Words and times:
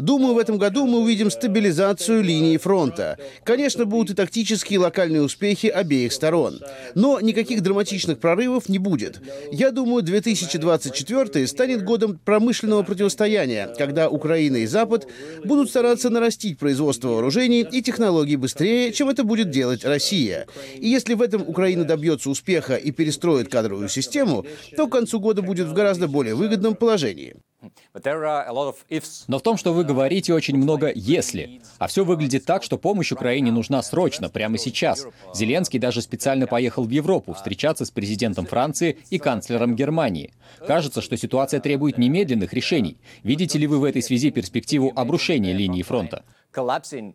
Думаю, 0.00 0.34
в 0.34 0.38
этом 0.38 0.58
году 0.58 0.86
мы 0.86 1.00
увидим 1.00 1.30
стабилизацию 1.30 2.22
линии 2.22 2.56
фронта. 2.56 3.18
Конечно, 3.44 3.84
будут 3.84 4.10
и 4.10 4.14
тактические 4.14 4.76
и 4.76 4.78
локальные 4.78 5.22
успехи 5.22 5.66
обеих 5.66 6.12
сторон. 6.12 6.60
Но 6.94 7.20
никаких 7.20 7.62
драматичных 7.62 8.20
прорывов 8.20 8.68
не 8.68 8.78
будет. 8.78 9.20
Я 9.50 9.72
думаю, 9.72 10.02
2024 10.02 11.46
станет 11.48 11.84
годом 11.84 12.20
промышленного 12.24 12.84
противостояния, 12.84 13.74
когда 13.76 14.08
Украина 14.08 14.58
и 14.58 14.66
Запад 14.66 15.08
будут 15.44 15.68
стараться 15.70 16.10
нарастить 16.10 16.58
производство 16.58 17.08
вооружений 17.08 17.62
и 17.62 17.82
технологий 17.82 18.36
быстрее, 18.36 18.92
чем 18.92 19.08
это 19.08 19.24
будет 19.24 19.50
делать 19.50 19.84
Россия. 19.84 20.46
И 20.76 20.88
если 20.88 21.14
в 21.14 21.22
этом 21.22 21.42
Украина 21.42 21.84
добьется 21.84 22.30
успеха 22.30 22.76
и 22.76 22.92
перестроит 22.92 23.50
кадровую 23.50 23.88
систему, 23.88 24.46
то 24.76 24.86
к 24.86 24.92
концу 24.92 25.18
года 25.18 25.42
будет 25.42 25.66
в 25.66 25.72
гораздо 25.72 26.06
более 26.06 26.36
выгодном 26.36 26.76
положении. 26.76 27.34
Но 29.26 29.38
в 29.38 29.42
том, 29.42 29.56
что 29.56 29.72
вы 29.72 29.84
говорите, 29.84 30.32
очень 30.32 30.56
много 30.56 30.92
«если». 30.94 31.60
А 31.78 31.88
все 31.88 32.04
выглядит 32.04 32.44
так, 32.44 32.62
что 32.62 32.78
помощь 32.78 33.10
Украине 33.12 33.50
нужна 33.50 33.82
срочно, 33.82 34.28
прямо 34.28 34.58
сейчас. 34.58 35.06
Зеленский 35.34 35.78
даже 35.78 36.02
специально 36.02 36.46
поехал 36.46 36.84
в 36.84 36.90
Европу 36.90 37.32
встречаться 37.32 37.84
с 37.84 37.90
президентом 37.90 38.46
Франции 38.46 38.98
и 39.10 39.18
канцлером 39.18 39.74
Германии. 39.74 40.32
Кажется, 40.66 41.00
что 41.00 41.16
ситуация 41.16 41.60
требует 41.60 41.98
немедленных 41.98 42.52
решений. 42.52 42.98
Видите 43.22 43.58
ли 43.58 43.66
вы 43.66 43.78
в 43.78 43.84
этой 43.84 44.02
связи 44.02 44.30
перспективу 44.30 44.92
обрушения 44.94 45.52
линии 45.52 45.82
фронта? 45.82 46.24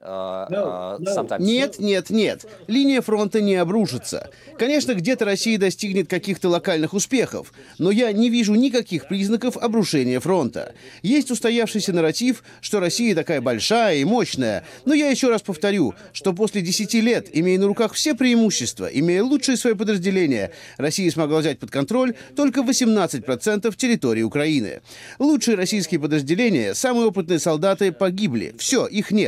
Uh, 0.00 0.98
uh, 0.98 1.36
нет, 1.38 1.78
нет, 1.78 2.10
нет. 2.10 2.46
Линия 2.66 3.00
фронта 3.00 3.40
не 3.40 3.54
обрушится. 3.56 4.30
Конечно, 4.58 4.94
где-то 4.94 5.24
Россия 5.24 5.58
достигнет 5.58 6.08
каких-то 6.08 6.48
локальных 6.48 6.94
успехов, 6.94 7.52
но 7.78 7.90
я 7.90 8.12
не 8.12 8.30
вижу 8.30 8.54
никаких 8.54 9.08
признаков 9.08 9.56
обрушения 9.56 10.20
фронта. 10.20 10.74
Есть 11.02 11.30
устоявшийся 11.30 11.92
нарратив, 11.92 12.44
что 12.60 12.80
Россия 12.80 13.14
такая 13.14 13.40
большая 13.40 13.96
и 13.96 14.04
мощная, 14.04 14.64
но 14.84 14.94
я 14.94 15.08
еще 15.08 15.28
раз 15.28 15.42
повторю, 15.42 15.94
что 16.12 16.32
после 16.32 16.60
10 16.62 16.94
лет, 16.94 17.28
имея 17.32 17.58
на 17.58 17.66
руках 17.66 17.94
все 17.94 18.14
преимущества, 18.14 18.86
имея 18.86 19.22
лучшие 19.22 19.56
свои 19.56 19.74
подразделения, 19.74 20.52
Россия 20.76 21.10
смогла 21.10 21.40
взять 21.40 21.58
под 21.58 21.70
контроль 21.70 22.14
только 22.36 22.60
18% 22.60 23.74
территории 23.76 24.22
Украины. 24.22 24.82
Лучшие 25.18 25.56
российские 25.56 26.00
подразделения, 26.00 26.74
самые 26.74 27.06
опытные 27.06 27.38
солдаты 27.38 27.92
погибли. 27.92 28.54
Все, 28.58 28.86
их 28.86 29.10
нет. 29.10 29.23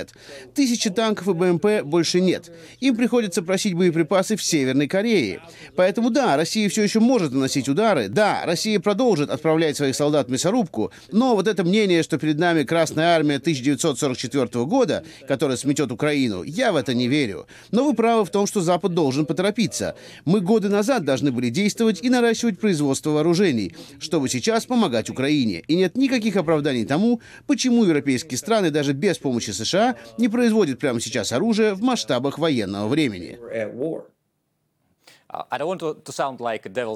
Тысячи 0.55 0.91
танков 0.91 1.29
и 1.29 1.33
БМП 1.33 1.83
больше 1.85 2.21
нет. 2.21 2.51
Им 2.81 2.97
приходится 2.97 3.43
просить 3.43 3.75
боеприпасы 3.75 4.37
в 4.37 4.43
Северной 4.43 4.89
Корее. 4.89 5.41
Поэтому 5.77 6.11
да, 6.11 6.37
Россия 6.37 6.69
все 6.69 6.83
еще 6.83 7.01
может 7.01 7.33
наносить 7.33 7.69
удары. 7.69 8.09
Да, 8.09 8.43
Россия 8.45 8.81
продолжит 8.81 9.31
отправлять 9.31 9.77
своих 9.77 9.95
солдат 9.95 10.29
в 10.29 10.31
мясорубку. 10.31 10.93
Но 11.13 11.35
вот 11.35 11.49
это 11.49 11.65
мнение, 11.65 12.03
что 12.03 12.19
перед 12.19 12.39
нами 12.39 12.63
Красная 12.65 13.17
Армия 13.17 13.37
1944 13.37 14.65
года, 14.65 15.05
которая 15.29 15.57
сметет 15.57 15.93
Украину, 15.93 16.43
я 16.43 16.73
в 16.73 16.77
это 16.77 16.95
не 16.95 17.09
верю. 17.09 17.47
Но 17.71 17.85
вы 17.85 17.95
правы 17.95 18.25
в 18.25 18.31
том, 18.31 18.47
что 18.47 18.61
Запад 18.61 18.95
должен 18.95 19.27
поторопиться. 19.27 19.95
Мы 20.25 20.41
годы 20.41 20.69
назад 20.69 21.05
должны 21.05 21.33
были 21.33 21.51
действовать 21.51 22.03
и 22.03 22.11
наращивать 22.11 22.59
производство 22.59 23.11
вооружений, 23.11 23.75
чтобы 23.99 24.29
сейчас 24.29 24.67
помогать 24.67 25.11
Украине. 25.11 25.63
И 25.69 25.77
нет 25.77 25.97
никаких 25.97 26.37
оправданий 26.37 26.85
тому, 26.85 27.21
почему 27.47 27.85
европейские 27.85 28.39
страны 28.39 28.71
даже 28.71 28.93
без 28.93 29.19
помощи 29.19 29.51
США 29.51 29.76
США 29.77 29.97
не 30.19 30.29
производит 30.29 30.79
прямо 30.79 31.01
сейчас 31.01 31.33
оружие 31.33 31.75
в 31.75 31.83
масштабах 31.83 32.39
военного 32.39 32.89
времени. 32.89 33.39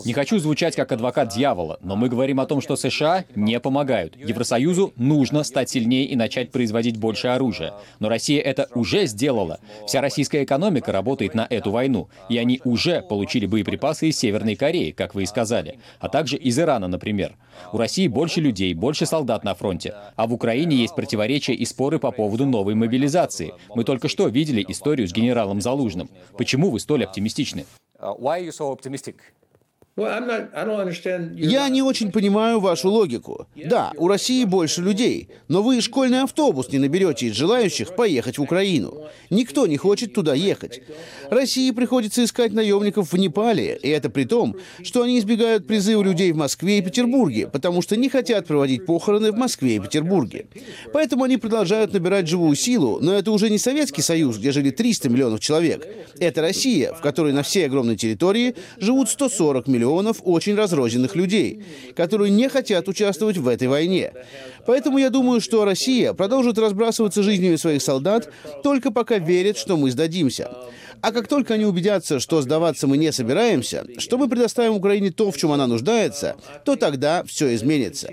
Не 0.06 0.12
хочу 0.12 0.38
звучать 0.38 0.76
как 0.76 0.92
адвокат 0.92 1.28
дьявола, 1.28 1.78
но 1.82 1.96
мы 1.96 2.08
говорим 2.08 2.38
о 2.38 2.46
том, 2.46 2.60
что 2.60 2.76
США 2.76 3.24
не 3.34 3.58
помогают. 3.58 4.16
Евросоюзу 4.16 4.92
нужно 4.96 5.42
стать 5.42 5.70
сильнее 5.70 6.04
и 6.04 6.14
начать 6.14 6.52
производить 6.52 6.96
больше 6.96 7.28
оружия. 7.28 7.74
Но 7.98 8.08
Россия 8.08 8.40
это 8.40 8.68
уже 8.74 9.06
сделала. 9.06 9.58
Вся 9.86 10.00
российская 10.00 10.44
экономика 10.44 10.92
работает 10.92 11.34
на 11.34 11.46
эту 11.50 11.72
войну. 11.72 12.08
И 12.28 12.38
они 12.38 12.60
уже 12.64 13.02
получили 13.02 13.46
боеприпасы 13.46 14.08
из 14.08 14.18
Северной 14.18 14.54
Кореи, 14.54 14.92
как 14.92 15.14
вы 15.14 15.24
и 15.24 15.26
сказали, 15.26 15.78
а 15.98 16.08
также 16.08 16.36
из 16.36 16.58
Ирана, 16.58 16.86
например. 16.86 17.36
У 17.72 17.78
России 17.78 18.06
больше 18.06 18.40
людей, 18.40 18.74
больше 18.74 19.06
солдат 19.06 19.44
на 19.44 19.54
фронте. 19.54 19.94
А 20.16 20.26
в 20.26 20.32
Украине 20.32 20.76
есть 20.76 20.94
противоречия 20.94 21.54
и 21.54 21.64
споры 21.64 21.98
по 21.98 22.12
поводу 22.12 22.46
новой 22.46 22.74
мобилизации. 22.74 23.54
Мы 23.74 23.84
только 23.84 24.08
что 24.08 24.28
видели 24.28 24.64
историю 24.68 25.08
с 25.08 25.12
генералом 25.12 25.60
Залужным. 25.60 26.08
Почему 26.36 26.70
вы 26.70 26.78
столь 26.80 27.04
оптимистичны? 27.04 27.66
Uh, 28.00 28.14
why 28.14 28.38
are 28.38 28.42
you 28.42 28.52
so 28.52 28.72
optimistic? 28.72 29.22
Я 31.36 31.68
не 31.68 31.82
очень 31.82 32.10
понимаю 32.10 32.60
вашу 32.60 32.88
логику. 32.90 33.46
Да, 33.54 33.92
у 33.96 34.08
России 34.08 34.44
больше 34.44 34.80
людей, 34.80 35.28
но 35.48 35.62
вы 35.62 35.80
школьный 35.80 36.22
автобус 36.22 36.70
не 36.72 36.78
наберете 36.78 37.26
из 37.26 37.34
желающих 37.34 37.94
поехать 37.94 38.38
в 38.38 38.42
Украину. 38.42 39.04
Никто 39.28 39.66
не 39.66 39.76
хочет 39.76 40.14
туда 40.14 40.34
ехать. 40.34 40.82
России 41.30 41.70
приходится 41.70 42.24
искать 42.24 42.52
наемников 42.52 43.12
в 43.12 43.16
Непале, 43.18 43.78
и 43.82 43.88
это 43.90 44.08
при 44.08 44.24
том, 44.24 44.56
что 44.82 45.02
они 45.02 45.18
избегают 45.18 45.66
призыва 45.66 46.02
людей 46.02 46.32
в 46.32 46.36
Москве 46.36 46.78
и 46.78 46.82
Петербурге, 46.82 47.46
потому 47.46 47.82
что 47.82 47.96
не 47.96 48.08
хотят 48.08 48.46
проводить 48.46 48.86
похороны 48.86 49.32
в 49.32 49.36
Москве 49.36 49.76
и 49.76 49.80
Петербурге. 49.80 50.46
Поэтому 50.92 51.24
они 51.24 51.36
продолжают 51.36 51.92
набирать 51.92 52.26
живую 52.26 52.56
силу, 52.56 52.98
но 53.00 53.12
это 53.12 53.30
уже 53.32 53.50
не 53.50 53.58
Советский 53.58 54.02
Союз, 54.02 54.38
где 54.38 54.50
жили 54.50 54.70
300 54.70 55.10
миллионов 55.10 55.40
человек. 55.40 55.86
Это 56.18 56.40
Россия, 56.40 56.94
в 56.94 57.00
которой 57.00 57.32
на 57.32 57.42
всей 57.42 57.66
огромной 57.66 57.96
территории 57.96 58.54
живут 58.78 59.10
140 59.10 59.66
миллионов 59.68 59.89
миллионов 59.90 60.20
очень 60.24 60.54
разрозненных 60.54 61.16
людей, 61.16 61.62
которые 61.96 62.30
не 62.30 62.48
хотят 62.48 62.88
участвовать 62.88 63.36
в 63.36 63.48
этой 63.48 63.68
войне. 63.68 64.12
Поэтому 64.66 64.98
я 64.98 65.10
думаю, 65.10 65.40
что 65.40 65.64
Россия 65.64 66.12
продолжит 66.12 66.58
разбрасываться 66.58 67.22
жизнями 67.22 67.56
своих 67.56 67.82
солдат 67.82 68.32
только 68.62 68.90
пока 68.90 69.18
верит, 69.18 69.56
что 69.56 69.76
мы 69.76 69.90
сдадимся. 69.90 70.50
А 71.02 71.12
как 71.12 71.28
только 71.28 71.54
они 71.54 71.64
убедятся, 71.64 72.20
что 72.20 72.42
сдаваться 72.42 72.86
мы 72.86 72.96
не 72.96 73.12
собираемся, 73.12 73.84
что 73.98 74.18
мы 74.18 74.28
предоставим 74.28 74.74
Украине 74.74 75.10
то, 75.10 75.30
в 75.30 75.36
чем 75.36 75.52
она 75.52 75.66
нуждается, 75.66 76.36
то 76.64 76.76
тогда 76.76 77.24
все 77.24 77.54
изменится. 77.54 78.08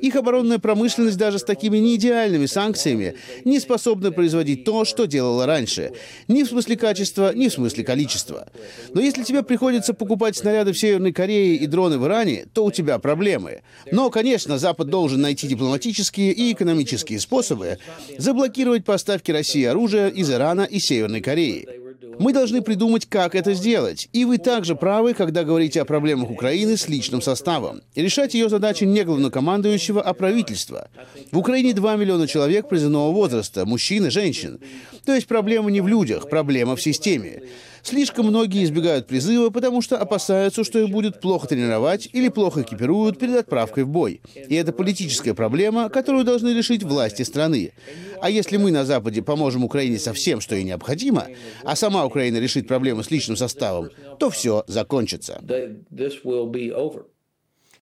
Их 0.00 0.16
оборонная 0.16 0.58
промышленность 0.58 1.18
даже 1.18 1.38
с 1.38 1.44
такими 1.44 1.78
неидеальными 1.78 2.46
санкциями 2.46 3.16
не 3.44 3.60
способна 3.60 4.12
производить 4.12 4.64
то, 4.64 4.84
что 4.84 5.06
делала 5.06 5.46
раньше. 5.46 5.92
Ни 6.28 6.42
в 6.42 6.48
смысле 6.48 6.76
качества, 6.76 7.32
ни 7.34 7.48
в 7.48 7.52
смысле 7.52 7.84
количества. 7.84 8.48
Но 8.94 9.00
если 9.00 9.22
тебе 9.22 9.42
приходится 9.42 9.94
покупать 9.94 10.36
снаряды 10.36 10.72
в 10.72 10.78
Северной 10.78 11.12
Корее 11.12 11.56
и 11.56 11.66
дроны 11.66 11.98
в 11.98 12.06
Иране, 12.06 12.46
то 12.52 12.64
у 12.64 12.70
тебя 12.70 12.98
проблемы. 12.98 13.62
Но, 13.90 14.10
конечно, 14.10 14.58
Запад 14.58 14.88
должен 14.88 15.20
найти 15.20 15.46
дипломатические 15.46 16.32
и 16.32 16.52
экономические 16.52 17.20
способы 17.20 17.78
заблокировать 18.18 18.84
поставки 18.84 19.30
России 19.30 19.64
оружия 19.64 20.08
из 20.08 20.30
Ирана 20.30 20.62
и 20.62 20.78
Северной 20.78 21.20
Кореи. 21.20 21.79
Мы 22.20 22.34
должны 22.34 22.60
придумать, 22.60 23.06
как 23.06 23.34
это 23.34 23.54
сделать. 23.54 24.10
И 24.12 24.26
вы 24.26 24.36
также 24.36 24.74
правы, 24.74 25.14
когда 25.14 25.42
говорите 25.42 25.80
о 25.80 25.86
проблемах 25.86 26.30
Украины 26.30 26.76
с 26.76 26.86
личным 26.86 27.22
составом. 27.22 27.80
решать 27.94 28.34
ее 28.34 28.50
задачи 28.50 28.84
не 28.84 29.04
главнокомандующего, 29.04 30.02
а 30.02 30.12
правительства. 30.12 30.90
В 31.32 31.38
Украине 31.38 31.72
2 31.72 31.96
миллиона 31.96 32.26
человек 32.26 32.68
призывного 32.68 33.10
возраста, 33.10 33.64
мужчин 33.64 34.04
и 34.04 34.10
женщин. 34.10 34.60
То 35.06 35.14
есть 35.14 35.28
проблема 35.28 35.70
не 35.70 35.80
в 35.80 35.88
людях, 35.88 36.28
проблема 36.28 36.76
в 36.76 36.82
системе. 36.82 37.40
Слишком 37.82 38.26
многие 38.26 38.64
избегают 38.64 39.06
призыва, 39.06 39.50
потому 39.50 39.82
что 39.82 39.96
опасаются, 39.96 40.64
что 40.64 40.78
их 40.78 40.90
будет 40.90 41.20
плохо 41.20 41.48
тренировать 41.48 42.08
или 42.12 42.28
плохо 42.28 42.62
экипируют 42.62 43.18
перед 43.18 43.36
отправкой 43.36 43.84
в 43.84 43.88
бой. 43.88 44.20
И 44.34 44.54
это 44.54 44.72
политическая 44.72 45.34
проблема, 45.34 45.88
которую 45.88 46.24
должны 46.24 46.50
решить 46.50 46.82
власти 46.82 47.22
страны. 47.22 47.72
А 48.20 48.30
если 48.30 48.56
мы 48.56 48.70
на 48.70 48.84
Западе 48.84 49.22
поможем 49.22 49.64
Украине 49.64 49.98
со 49.98 50.12
всем, 50.12 50.40
что 50.40 50.54
ей 50.54 50.64
необходимо, 50.64 51.26
а 51.64 51.76
сама 51.76 52.04
Украина 52.04 52.38
решит 52.38 52.68
проблемы 52.68 53.02
с 53.02 53.10
личным 53.10 53.36
составом, 53.36 53.90
то 54.18 54.30
все 54.30 54.64
закончится. 54.66 55.40